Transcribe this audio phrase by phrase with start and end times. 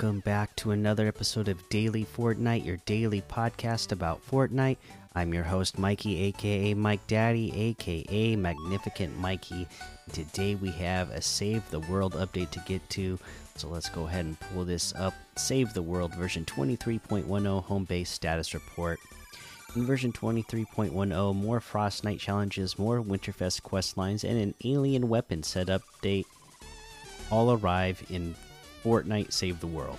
[0.00, 4.76] Welcome back to another episode of Daily Fortnite, your daily podcast about Fortnite.
[5.16, 9.66] I'm your host, Mikey, aka Mike Daddy, aka Magnificent Mikey.
[10.12, 13.18] Today we have a Save the World update to get to,
[13.56, 15.14] so let's go ahead and pull this up.
[15.34, 19.00] Save the World version 23.10 home base status report.
[19.74, 25.66] In version 23.10, more Frostnite challenges, more Winterfest quest lines, and an alien weapon set
[25.66, 26.26] update
[27.32, 28.36] all arrive in
[28.82, 29.98] Fortnite Save the World.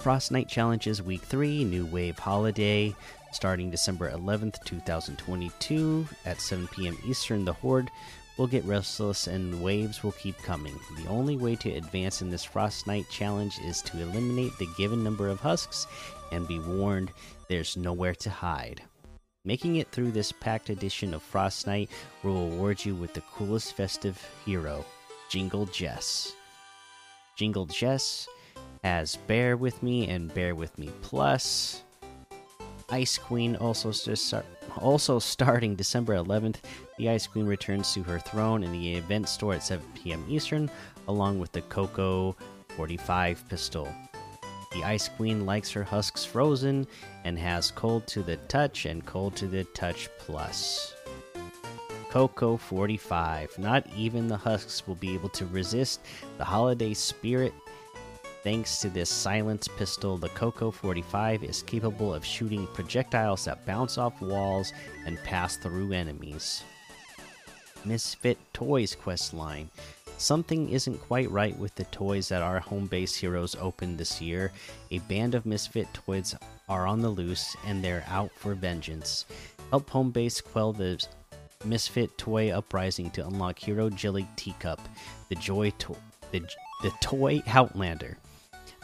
[0.00, 2.94] Frostnite Challenges Week 3, New Wave Holiday,
[3.32, 6.96] starting December 11th, 2022 at 7 p.m.
[7.06, 7.44] Eastern.
[7.44, 7.90] The Horde
[8.38, 10.74] will get restless and waves will keep coming.
[10.96, 15.28] The only way to advance in this Frostnite Challenge is to eliminate the given number
[15.28, 15.86] of husks
[16.32, 17.12] and be warned
[17.48, 18.80] there's nowhere to hide.
[19.44, 21.90] Making it through this packed edition of Frostnite
[22.22, 24.84] will award you with the coolest festive hero,
[25.28, 26.32] Jingle Jess.
[27.40, 28.28] Jingle Jess
[28.84, 31.84] has Bear With Me and Bear With Me Plus.
[32.90, 34.44] Ice Queen also start,
[34.76, 36.56] also starting December 11th.
[36.98, 40.22] The Ice Queen returns to her throne in the event store at 7 p.m.
[40.28, 40.70] Eastern,
[41.08, 42.36] along with the Coco
[42.76, 43.88] 45 pistol.
[44.74, 46.86] The Ice Queen likes her husks frozen
[47.24, 50.94] and has Cold to the Touch and Cold to the Touch Plus.
[52.10, 53.56] Coco 45.
[53.60, 56.00] Not even the husks will be able to resist
[56.38, 57.54] the holiday spirit.
[58.42, 63.96] Thanks to this silence pistol, the Coco 45 is capable of shooting projectiles that bounce
[63.96, 64.72] off walls
[65.06, 66.64] and pass through enemies.
[67.84, 69.70] Misfit Toys quest line.
[70.18, 74.50] Something isn't quite right with the toys that our home base heroes opened this year.
[74.90, 76.34] A band of misfit toys
[76.68, 79.26] are on the loose and they're out for vengeance.
[79.70, 81.00] Help home base quell the
[81.64, 84.80] misfit toy uprising to unlock Hero Jilly Teacup,
[85.28, 85.96] the joy to
[86.30, 86.40] the,
[86.82, 88.16] the toy Outlander.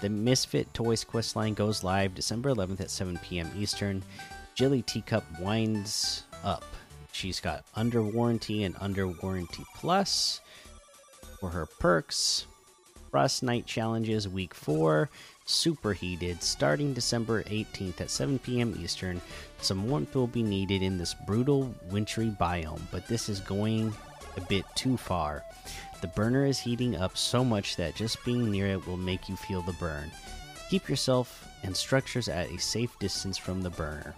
[0.03, 3.51] The Misfit Toys quest line goes live December 11th at 7 p.m.
[3.57, 4.03] Eastern.
[4.55, 6.65] Jilly Teacup winds up.
[7.13, 10.43] She's got Under Warranty and Under Warranty Plus
[11.41, 12.47] for her perks.
[13.11, 15.09] Frostnite Challenges Week 4,
[15.47, 18.77] Superheated, starting December 18th at 7 p.m.
[18.83, 19.21] Eastern.
[19.61, 23.95] Some warmth will be needed in this brutal, wintry biome, but this is going
[24.37, 25.45] a bit too far.
[26.01, 29.37] The burner is heating up so much that just being near it will make you
[29.37, 30.11] feel the burn.
[30.69, 34.17] Keep yourself and structures at a safe distance from the burner,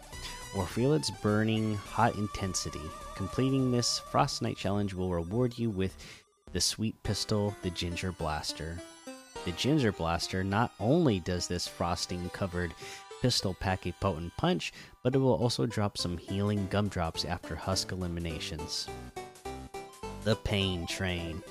[0.57, 2.81] or feel its burning hot intensity.
[3.17, 5.95] Completing this Frostnite challenge will reward you with
[6.53, 8.79] the Sweet Pistol, the Ginger Blaster.
[9.49, 12.75] The Ginger Blaster not only does this frosting covered
[13.23, 17.91] pistol pack a potent punch, but it will also drop some healing gumdrops after husk
[17.91, 18.89] eliminations.
[20.25, 21.43] The Pain Train.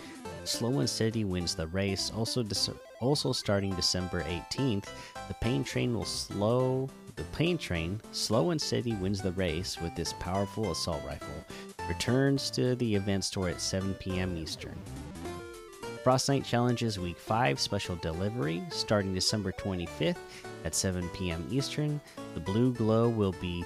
[0.43, 2.11] Slow and Steady wins the race.
[2.15, 2.45] Also,
[3.01, 4.85] also starting December 18th,
[5.27, 6.87] the Pain Train will slow.
[7.15, 11.43] The Pain Train, slow and steady, wins the race with this powerful assault rifle.
[11.89, 14.37] Returns to the event store at 7 p.m.
[14.37, 14.77] Eastern.
[16.07, 20.15] Frostnite Challenges Week 5 special delivery starting December 25th
[20.63, 21.45] at 7 p.m.
[21.51, 21.99] Eastern.
[22.33, 23.65] The blue glow will be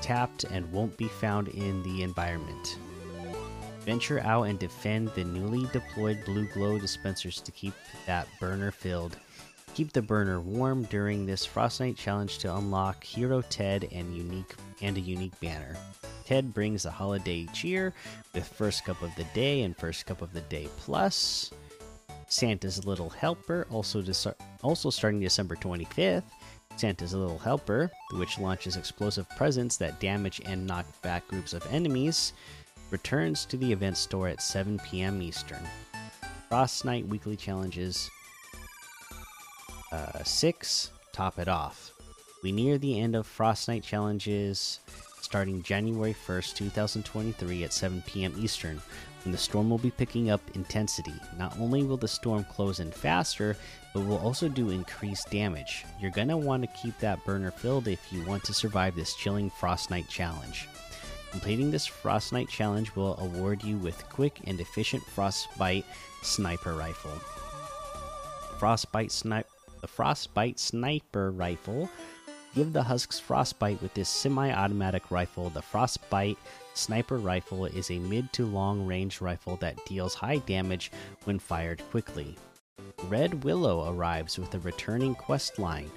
[0.00, 2.80] tapped and won't be found in the environment.
[3.82, 7.74] Venture out and defend the newly deployed blue glow dispensers to keep
[8.06, 9.16] that burner filled.
[9.74, 14.96] Keep the burner warm during this Frostnite challenge to unlock Hero Ted and unique and
[14.96, 15.76] a unique banner.
[16.26, 17.94] Ted brings the holiday cheer
[18.34, 21.52] with First Cup of the Day and First Cup of the Day Plus.
[22.26, 24.02] Santa's Little Helper, also,
[24.60, 26.24] also starting December 25th.
[26.76, 32.32] Santa's Little Helper, which launches explosive presents that damage and knock back groups of enemies,
[32.90, 35.22] returns to the event store at 7 p.m.
[35.22, 35.62] Eastern.
[36.50, 38.10] Frostnite weekly challenges
[39.92, 41.92] uh, 6 top it off.
[42.42, 44.80] We near the end of Frostnite challenges
[45.26, 48.32] starting January 1st, 2023 at 7 p.m.
[48.38, 48.80] Eastern,
[49.24, 51.12] when the storm will be picking up intensity.
[51.36, 53.56] Not only will the storm close in faster,
[53.92, 55.84] but will also do increased damage.
[56.00, 59.16] You're going to want to keep that burner filled if you want to survive this
[59.16, 60.68] chilling Frostnite challenge.
[61.32, 65.84] Completing this Frostnite challenge will award you with quick and efficient Frostbite
[66.22, 67.18] Sniper Rifle.
[68.60, 69.48] Frostbite Sniper
[69.80, 71.90] the Frostbite Sniper Rifle
[72.56, 75.50] Give the Husks frostbite with this semi automatic rifle.
[75.50, 76.38] The Frostbite
[76.72, 80.90] Sniper Rifle is a mid to long range rifle that deals high damage
[81.24, 82.34] when fired quickly.
[83.10, 85.90] Red Willow arrives with a returning quest line.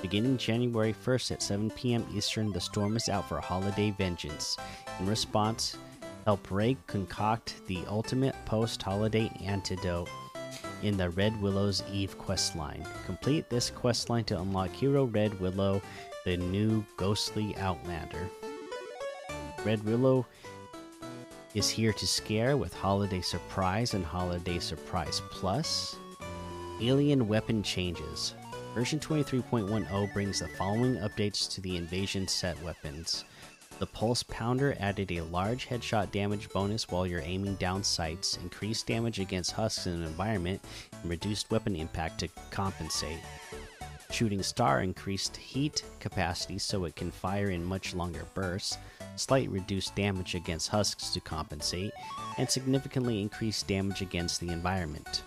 [0.00, 2.06] Beginning January 1st at 7 p.m.
[2.14, 4.56] Eastern, the storm is out for holiday vengeance.
[5.00, 5.76] In response,
[6.24, 10.08] help Ray concoct the ultimate post holiday antidote.
[10.82, 12.86] In the Red Willow's Eve questline.
[13.06, 15.82] Complete this questline to unlock Hero Red Willow,
[16.24, 18.28] the new ghostly outlander.
[19.64, 20.26] Red Willow
[21.54, 25.96] is here to scare with Holiday Surprise and Holiday Surprise Plus.
[26.80, 28.34] Alien weapon changes.
[28.74, 33.24] Version 23.10 brings the following updates to the invasion set weapons.
[33.78, 38.88] The Pulse Pounder added a large headshot damage bonus while you're aiming down sights, increased
[38.88, 40.60] damage against husks in an environment,
[41.00, 43.20] and reduced weapon impact to compensate.
[44.10, 48.78] Shooting Star increased heat capacity so it can fire in much longer bursts,
[49.14, 51.92] slight reduced damage against husks to compensate,
[52.36, 55.22] and significantly increased damage against the environment.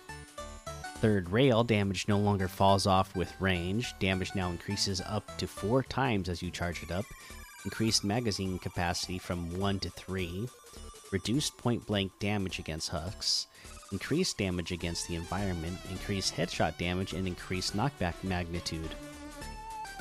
[0.96, 3.94] Third rail damage no longer falls off with range.
[3.98, 7.04] Damage now increases up to four times as you charge it up.
[7.64, 10.48] Increased magazine capacity from 1 to 3.
[11.12, 13.46] Reduced point blank damage against husks.
[13.92, 15.78] Increased damage against the environment.
[15.90, 18.94] Increased headshot damage and increased knockback magnitude.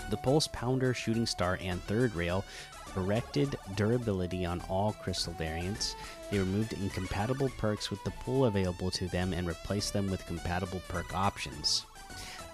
[0.10, 2.44] The Pulse Pounder, Shooting Star, and Third Rail
[2.88, 5.96] corrected durability on all crystal variants.
[6.32, 10.82] They removed incompatible perks with the pool available to them and replaced them with compatible
[10.88, 11.86] perk options.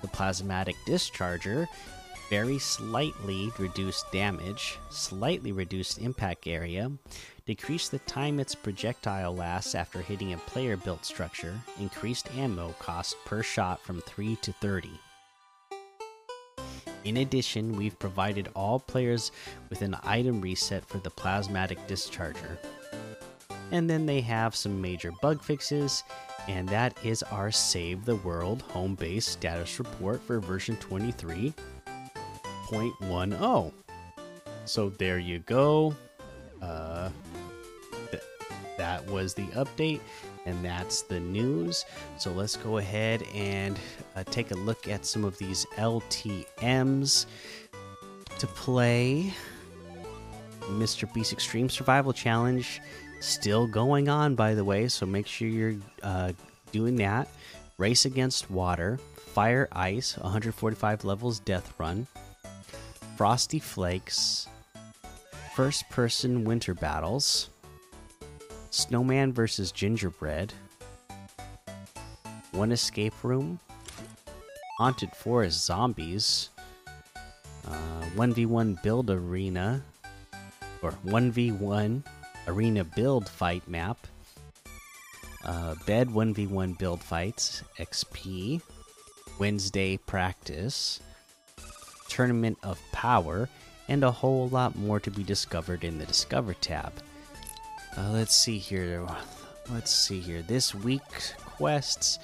[0.01, 1.67] The Plasmatic Discharger
[2.29, 6.91] very slightly reduced damage, slightly reduced impact area,
[7.45, 13.15] decreased the time its projectile lasts after hitting a player built structure, increased ammo cost
[13.25, 14.89] per shot from 3 to 30.
[17.05, 19.31] In addition, we've provided all players
[19.69, 22.57] with an item reset for the Plasmatic Discharger.
[23.71, 26.03] And then they have some major bug fixes,
[26.49, 30.75] and that is our Save the World home base status report for version
[32.69, 33.71] 23.10.
[34.65, 35.95] So there you go.
[36.61, 37.09] Uh,
[38.11, 38.21] th
[38.77, 40.01] that was the update
[40.45, 41.85] and that's the news.
[42.17, 43.77] So let's go ahead and
[44.15, 47.25] uh, take a look at some of these LTMs
[48.39, 49.33] to play.
[50.71, 51.11] Mr.
[51.13, 52.81] Beast Extreme Survival Challenge
[53.19, 56.33] still going on, by the way, so make sure you're uh,
[56.71, 57.27] doing that.
[57.77, 62.07] Race Against Water, Fire Ice, 145 levels Death Run,
[63.17, 64.47] Frosty Flakes,
[65.55, 67.49] First Person Winter Battles.
[68.69, 70.53] Snowman versus Gingerbread,
[72.51, 73.59] One Escape Room,
[74.77, 76.49] Haunted Forest Zombies,
[77.65, 79.81] uh, 1v1 Build Arena,
[80.83, 82.03] or 1v1
[82.47, 83.97] Arena Build Fight Map,
[85.43, 88.61] uh, Bed 1v1 Build Fights, XP,
[89.39, 90.99] Wednesday Practice,
[92.09, 93.49] Tournament of Power,
[93.87, 96.93] and a whole lot more to be discovered in the Discover tab.
[97.97, 99.07] Uh, let's see here.
[99.69, 100.41] Let's see here.
[100.41, 102.19] This week's quests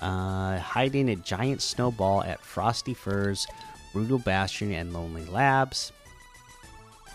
[0.00, 3.46] uh, hiding a giant snowball at Frosty Firs,
[3.92, 5.92] Brutal Bastion, and Lonely Labs.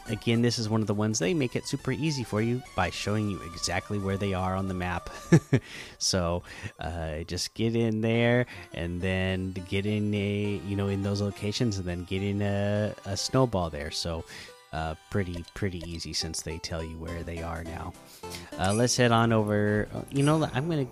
[0.10, 2.90] Again, this is one of the ones they make it super easy for you by
[2.90, 5.10] showing you exactly where they are on the map.
[6.00, 6.44] so
[6.80, 11.78] uh, just get in there and then get in a you know in those locations
[11.78, 13.92] and then get in a, a snowball there.
[13.92, 14.26] So
[14.74, 17.94] uh, pretty pretty easy since they tell you where they are now.
[18.58, 19.88] Uh, let's head on over.
[20.12, 20.88] You know, I'm gonna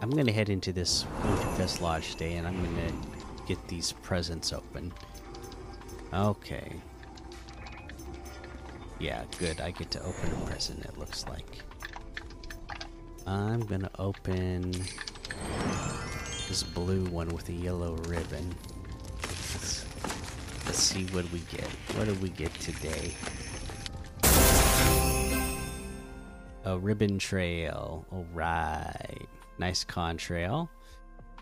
[0.00, 2.92] I'm gonna head into this Winterfest Lodge today, and I'm gonna
[3.46, 4.92] get these presents open.
[6.12, 6.72] Okay.
[8.98, 9.60] Yeah, good.
[9.60, 10.84] I get to open a present.
[10.84, 11.62] It looks like.
[13.26, 14.72] I'm gonna open
[16.48, 18.54] this blue one with a yellow ribbon.
[20.66, 21.68] Let's see what we get.
[21.96, 23.14] What do we get today?
[26.64, 28.06] A ribbon trail.
[28.12, 29.28] Alright.
[29.58, 30.68] Nice contrail.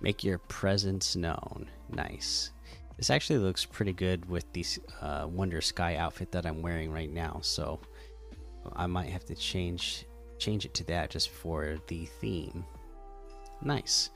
[0.00, 1.68] Make your presence known.
[1.90, 2.50] Nice.
[3.02, 4.64] This actually looks pretty good with the
[5.00, 7.40] uh, Wonder Sky outfit that I'm wearing right now.
[7.42, 7.80] So
[8.74, 10.06] I might have to change
[10.38, 12.64] change it to that just for the theme.
[13.60, 14.10] Nice.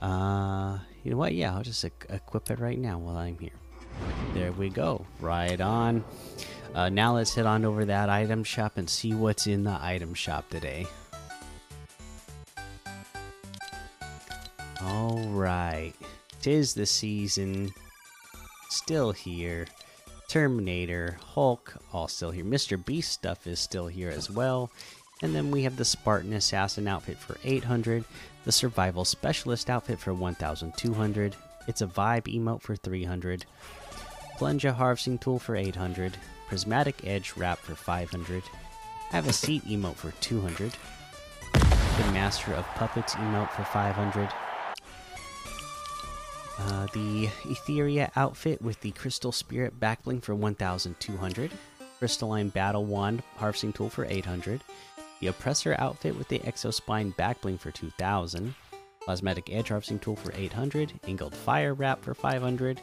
[0.00, 1.34] Uh, you know what?
[1.34, 3.60] Yeah, I'll just equip it right now while I'm here.
[4.32, 5.04] There we go.
[5.20, 6.02] Right on.
[6.74, 10.14] Uh, now let's head on over that item shop and see what's in the item
[10.14, 10.86] shop today.
[14.80, 15.92] All right.
[16.42, 17.72] Tis the season.
[18.68, 19.66] Still here.
[20.28, 22.44] Terminator, Hulk, all still here.
[22.44, 22.82] Mr.
[22.84, 24.70] Beast stuff is still here as well.
[25.22, 28.04] And then we have the Spartan Assassin outfit for 800,
[28.44, 31.36] the Survival Specialist outfit for 1200.
[31.68, 33.44] It's a vibe emote for 300.
[34.36, 36.16] Plunger Harvesting Tool for 800,
[36.48, 38.42] Prismatic Edge Wrap for 500,
[39.10, 40.72] Have a Seat emote for 200,
[41.52, 44.28] the Master of Puppets emote for 500,
[46.58, 51.50] Uh, the Etheria outfit with the Crystal Spirit backbling for 1200.
[51.98, 54.60] Crystalline Battle Wand harvesting tool for 800.
[55.20, 58.54] The Oppressor outfit with the Exospine backbling for 2000.
[59.06, 60.92] Plasmatic Edge harvesting tool for 800.
[61.06, 62.80] Ingold Fire Wrap for 500.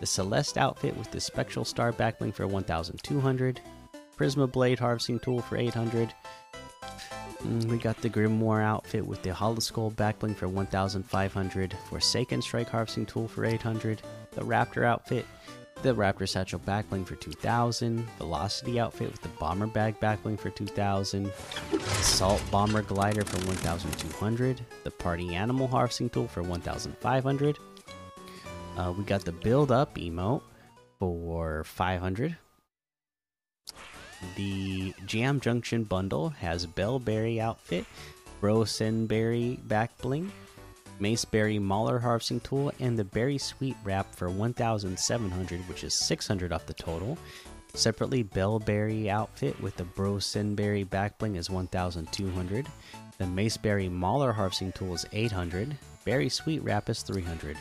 [0.00, 3.60] The Celeste outfit with the Spectral Star backbling for 1200.
[4.16, 6.12] Prisma Blade harvesting tool for 800.
[7.42, 11.76] Mm, we got the Grimoire outfit with the Hollow Skull backbling for 1500.
[11.88, 14.02] Forsaken Strike harvesting tool for 800.
[14.32, 15.24] The Raptor outfit,
[15.82, 18.04] the Raptor Satchel backbling for 2000.
[18.18, 21.30] Velocity outfit with the Bomber Bag backbling for 2000.
[21.72, 24.60] Assault Bomber Glider for 1200.
[24.82, 27.58] The Party Animal harvesting tool for 1500.
[28.76, 30.42] Uh, we got the Build Up emote
[30.98, 32.36] for 500.
[34.36, 37.84] The Jam Junction bundle has Bellberry outfit,
[38.40, 40.32] Brosenberry back bling,
[41.00, 46.66] Maceberry Mauler harvesting tool, and the Berry Sweet wrap for 1,700, which is 600 off
[46.66, 47.16] the total.
[47.74, 52.66] Separately, Bellberry outfit with the Brosenberry back bling is 1,200.
[53.18, 55.76] The Maceberry Mauler harvesting tool is 800.
[56.04, 57.56] Berry Sweet wrap is 300.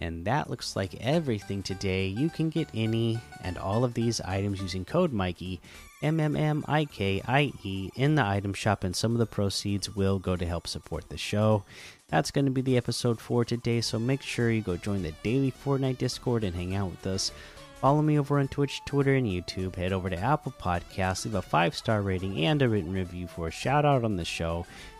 [0.00, 2.06] And that looks like everything today.
[2.06, 5.60] You can get any and all of these items using code Mikey,
[6.02, 9.26] M M M I K I E, in the item shop, and some of the
[9.26, 11.64] proceeds will go to help support the show.
[12.08, 15.12] That's going to be the episode for today, so make sure you go join the
[15.22, 17.32] daily Fortnite Discord and hang out with us.
[17.80, 19.76] Follow me over on Twitch, Twitter, and YouTube.
[19.76, 23.48] Head over to Apple Podcasts, leave a five star rating and a written review for
[23.48, 24.66] a shout out on the show.